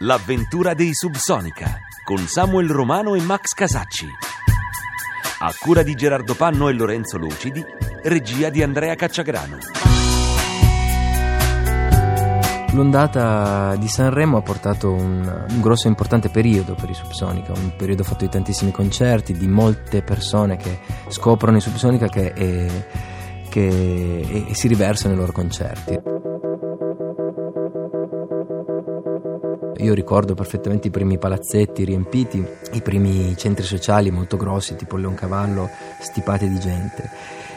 [0.00, 4.06] l'avventura dei Subsonica, con Samuel Romano e Max Casacci.
[5.38, 7.64] A cura di Gerardo Panno e Lorenzo Lucidi,
[8.02, 9.56] regia di Andrea Cacciagrano.
[12.72, 17.72] L'ondata di Sanremo ha portato un, un grosso e importante periodo per i Subsonica, un
[17.74, 20.78] periodo fatto di tantissimi concerti, di molte persone che
[21.08, 22.86] scoprono i Subsonica che, e,
[23.48, 26.15] che e, e si riversano nei loro concerti.
[29.86, 35.70] Io ricordo perfettamente i primi palazzetti riempiti, i primi centri sociali molto grossi, tipo Leoncavallo,
[36.00, 37.08] stipati di gente.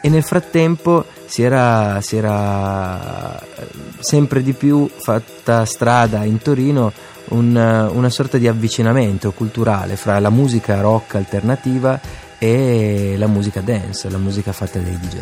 [0.00, 3.42] E nel frattempo si era, si era
[3.98, 6.92] sempre di più fatta strada in Torino
[7.30, 7.56] un,
[7.92, 11.98] una sorta di avvicinamento culturale fra la musica rock alternativa
[12.38, 15.18] e la musica dance, la musica fatta dai DJ.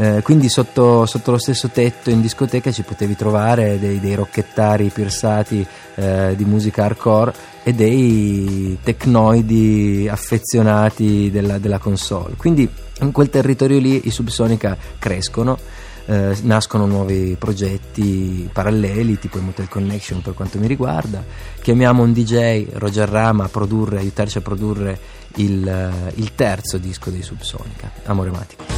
[0.00, 4.90] Eh, quindi sotto, sotto, lo stesso tetto in discoteca ci potevi trovare dei, dei rocchettari
[4.90, 12.34] pirsati eh, di musica hardcore e dei tecnoidi affezionati della, della, console.
[12.36, 15.58] Quindi in quel territorio lì i Subsonica crescono.
[16.06, 21.22] Eh, nascono nuovi progetti paralleli tipo i Motel Connection per quanto mi riguarda
[21.60, 24.98] chiamiamo un DJ Roger Rama a produrre, aiutarci a produrre
[25.34, 28.77] il, il terzo disco dei Subsonica Amore Matico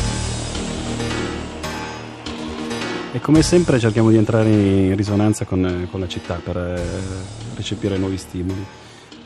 [3.12, 6.80] E come sempre cerchiamo di entrare in risonanza con, con la città per eh,
[7.56, 8.64] recepire nuovi stimoli.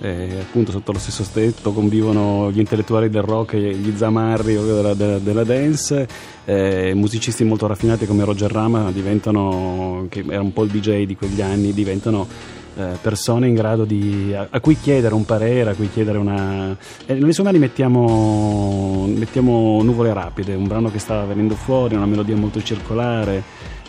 [0.00, 4.94] E appunto sotto lo stesso tetto convivono gli intellettuali del rock e gli zamarri della,
[4.94, 6.08] della, della dance,
[6.46, 11.42] eh, musicisti molto raffinati come Roger Rama che era un po' il DJ di quegli
[11.42, 12.26] anni, diventano
[12.76, 16.76] eh, persone in grado di, a, a, cui chiedere un parere, a cui chiedere una...
[17.06, 22.06] Eh, nelle sue mani mettiamo, mettiamo Nuvole Rapide, un brano che stava venendo fuori, una
[22.06, 23.42] melodia molto circolare,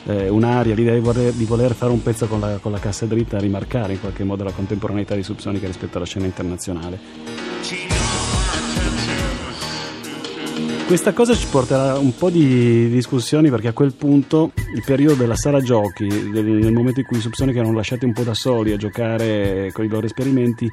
[0.06, 3.06] eh, un'aria, l'idea di voler, di voler, fare un pezzo con la, con la cassa
[3.06, 7.00] dritta, rimarcare in qualche modo la contemporaneità di Subsonica rispetto alla scena internazionale.
[10.86, 15.36] Questa cosa ci porterà un po' di discussioni perché a quel punto il periodo della
[15.36, 18.72] sala giochi, del, nel momento in cui i Subsonica erano lasciati un po' da soli
[18.72, 20.70] a giocare con i loro esperimenti,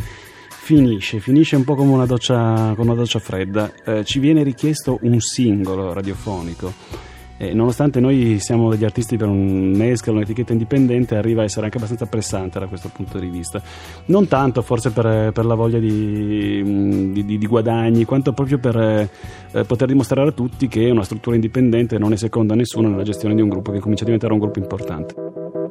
[0.51, 3.73] finisce, finisce un po' come una doccia, come una doccia fredda.
[3.87, 7.03] Eh, ci viene richiesto un singolo radiofonico
[7.37, 11.79] e nonostante noi siamo degli artisti per un mescolo, un'etichetta indipendente, arriva a essere anche
[11.79, 13.61] abbastanza pressante da questo punto di vista.
[14.07, 19.65] Non tanto forse per, per la voglia di, di, di, guadagni, quanto proprio per eh,
[19.65, 23.35] poter dimostrare a tutti che una struttura indipendente non è seconda a nessuno nella gestione
[23.35, 25.62] di un gruppo che comincia a diventare un gruppo importante.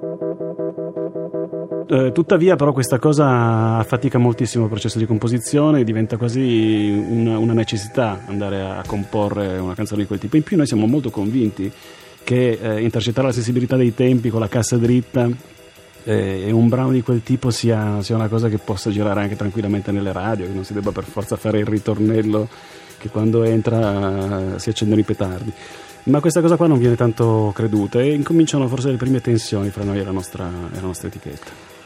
[1.91, 7.51] Eh, tuttavia, però, questa cosa affatica moltissimo il processo di composizione, diventa quasi una, una,
[7.51, 10.37] necessità andare a comporre una canzone di quel tipo.
[10.37, 11.69] In più, noi siamo molto convinti
[12.23, 15.29] che eh, intercettare la sensibilità dei tempi con la cassa dritta
[16.05, 19.35] eh, e un brano di quel tipo sia, sia, una cosa che possa girare anche
[19.35, 22.47] tranquillamente nelle radio, che non si debba per forza fare il ritornello
[22.99, 25.51] che quando entra si accendono i petardi.
[26.03, 29.83] Ma questa cosa qua non viene tanto creduta e incominciano forse le prime tensioni fra
[29.83, 31.80] noi e la nostra, e la nostra etichetta.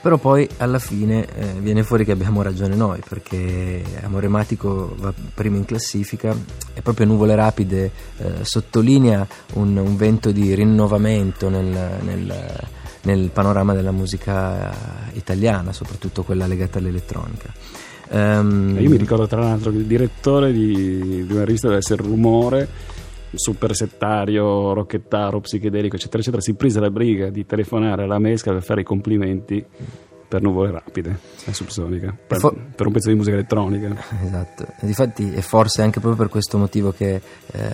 [0.00, 5.12] Però poi alla fine eh, viene fuori che abbiamo ragione noi, perché Amore Matico va
[5.34, 6.34] primo in classifica
[6.72, 12.68] e proprio Nuvole Rapide eh, sottolinea un, un, vento di rinnovamento nel, nel,
[13.02, 14.72] nel, panorama della musica
[15.14, 17.52] italiana, soprattutto quella legata all'elettronica.
[18.10, 22.02] Um, Io mi ricordo tra l'altro che il direttore di, di una rivista deve essere
[22.02, 22.68] Rumore
[23.34, 28.62] super settario, rocchettaro, psichedelico, eccetera, eccetera, si prese la briga di telefonare alla Mesca per
[28.62, 29.64] fare i complimenti
[30.28, 33.96] per nuvole rapide e subsonica per, for- per, un pezzo di musica elettronica.
[34.28, 34.66] Esatto.
[34.80, 37.20] Difatti è forse anche proprio per questo motivo che
[37.50, 37.70] eh,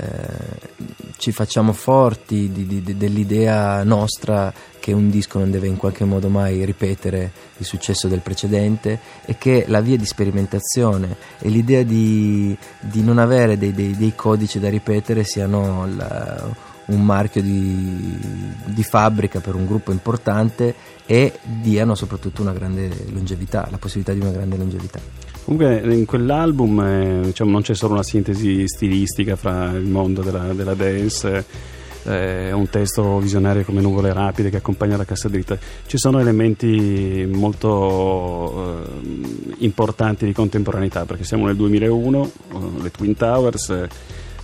[1.16, 6.28] ci facciamo forti di, di, dell'idea nostra che un disco non deve in qualche modo
[6.28, 12.56] mai ripetere il successo del precedente e che la via di sperimentazione e l'idea di,
[12.80, 18.18] di non avere dei, dei, dei, codici da ripetere siano la, un marchio di,
[18.66, 20.74] di, fabbrica per un gruppo importante
[21.06, 25.00] e diano soprattutto una grande longevità, la possibilità di una grande longevità.
[25.44, 30.52] Comunque in quell'album eh, diciamo, non c'è solo una sintesi stilistica fra il mondo della,
[30.54, 31.72] della dance
[32.04, 35.58] eh, un testo visionario come Nuvole Rapide che accompagna la cassa dritta.
[35.86, 43.14] Ci sono elementi molto eh, importanti di contemporaneità perché siamo nel 2001, eh, le Twin
[43.14, 43.88] Towers, eh,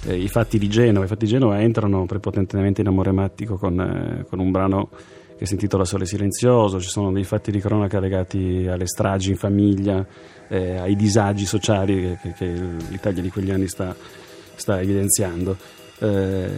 [0.08, 1.04] i fatti di Genova.
[1.04, 4.90] I fatti di Genova entrano prepotentemente in amore mattico con, eh, con un brano
[5.36, 9.36] che si intitola Sole Silenzioso, ci sono dei fatti di cronaca legati alle stragi in
[9.36, 10.06] famiglia,
[10.48, 12.52] eh, ai disagi sociali che, che,
[12.90, 13.96] l'Italia di quegli anni sta,
[14.54, 15.56] sta evidenziando.
[15.98, 16.48] Eh,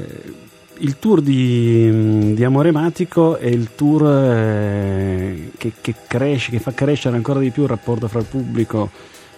[0.78, 6.72] il tour di, di Amore Matico è il tour eh, che, che, cresce, che fa
[6.72, 8.90] crescere ancora di più il rapporto fra il pubblico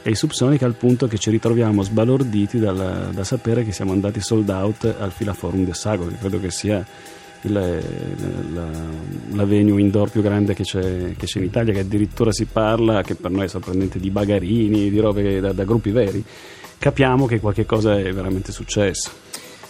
[0.07, 4.21] e i Subsonica al punto che ci ritroviamo sbalorditi dal, da sapere che siamo andati
[4.21, 6.85] sold out al Filaforum di Assago, che credo che sia
[7.41, 7.53] il,
[8.53, 8.69] la,
[9.33, 13.01] la, venue indoor più grande che c'è, che c'è, in Italia, che addirittura si parla,
[13.01, 16.23] che per noi è sorprendente, di bagarini, di robe da, da gruppi veri.
[16.79, 19.23] Capiamo che qualche cosa è veramente successo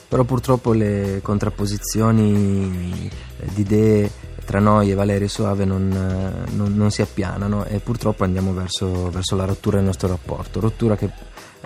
[0.07, 3.11] però purtroppo le contrapposizioni
[3.53, 4.09] di idee
[4.45, 9.11] tra noi e Valerio Soave non, eh, non, non si appianano e purtroppo andiamo verso,
[9.11, 11.11] verso, la rottura del nostro rapporto, rottura che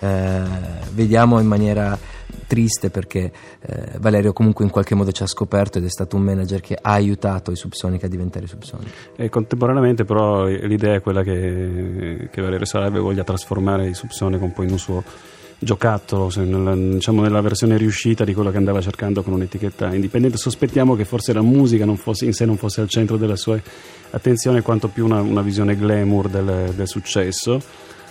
[0.01, 0.43] eh,
[0.93, 1.99] vediamo in maniera
[2.47, 3.31] triste perché
[3.61, 6.79] eh, Valerio comunque in qualche modo ci ha scoperto ed è stato un manager che
[6.81, 8.91] ha aiutato i Subsonica a diventare Subsonica.
[9.17, 14.53] E contemporaneamente però l'idea è quella che, che Valerio Soave voglia trasformare i Subsonica un
[14.53, 15.03] po' in un suo
[15.59, 20.37] giocattolo nella, diciamo, nella, versione riuscita di quello che andava cercando con un'etichetta indipendente.
[20.37, 23.61] Sospettiamo che forse la musica fosse, in sé non fosse al centro della sua
[24.11, 27.61] attenzione, quanto più una, una visione glamour del, del successo.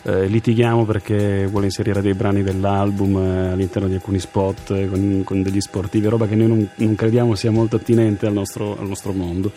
[0.03, 5.21] Eh, litighiamo perché vuole inserire dei brani dell'album eh, all'interno di alcuni spot eh, con,
[5.25, 8.87] con, degli sportivi, roba che noi non, non crediamo sia molto attinente al nostro, al
[8.87, 9.51] nostro mondo.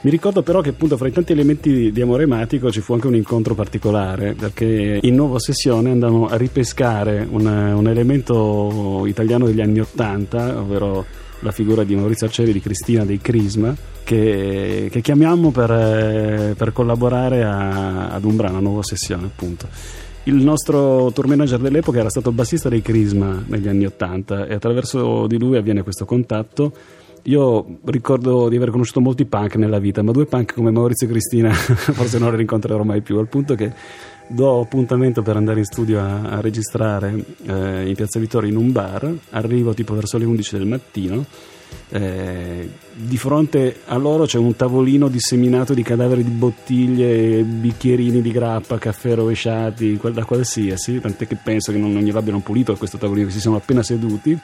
[0.00, 3.08] Mi ricordo però che appunto fra i tanti elementi di amore ematico ci fu anche
[3.08, 9.60] un incontro particolare perché in nuova sessione andammo a ripescare un, un elemento italiano degli
[9.60, 11.04] anni Ottanta, ovvero
[11.40, 13.74] la figura di Maurizio Arcieri di Cristina dei Crisma
[14.04, 19.66] che, che chiamiamo per, per collaborare a, ad un brano, a nuova sessione appunto.
[20.24, 25.26] Il nostro tour manager dell'epoca era stato bassista dei Crisma negli anni Ottanta e attraverso
[25.26, 26.72] di lui avviene questo contatto
[27.24, 31.10] io ricordo di aver conosciuto molti punk nella vita, ma due punk come Maurizio e
[31.10, 33.72] Cristina forse non li rincontrerò mai più, al punto che
[34.28, 37.12] do appuntamento per andare in studio a, a registrare
[37.46, 41.24] eh, in Piazza Vittorio in un bar, arrivo tipo verso le 11 del mattino,
[41.90, 48.30] eh, di fronte a loro c'è un tavolino disseminato di cadaveri di bottiglie, bicchierini di
[48.30, 53.26] grappa, caffè rovesciati, da qualsiasi, tant'è che penso che non, non gliel'abbiano pulito questo tavolino,
[53.26, 54.38] che si sono appena seduti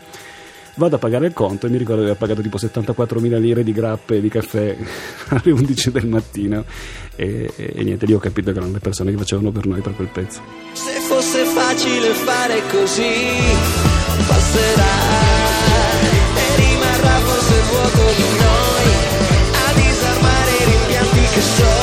[0.76, 3.72] vado a pagare il conto e mi ricordo di aver pagato tipo 74.000 lire di
[3.72, 4.76] grappe di caffè
[5.28, 6.64] alle 11 del mattino
[7.16, 9.80] e, e, e, niente, lì ho capito che erano le persone che facevano per noi
[9.80, 10.40] per quel pezzo.
[10.72, 13.12] Se fosse facile fare così,
[14.26, 14.94] passerà
[16.36, 18.86] e rimarrà forse vuoto di noi
[19.52, 21.73] a disarmare i rimpianti che so